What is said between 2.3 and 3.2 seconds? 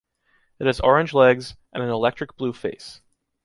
blue face.